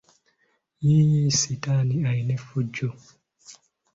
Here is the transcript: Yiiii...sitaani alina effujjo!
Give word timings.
Yiiii...sitaani 0.87 1.93
alina 2.09 2.33
effujjo! 2.37 2.89